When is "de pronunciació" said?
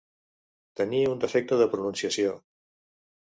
1.61-2.33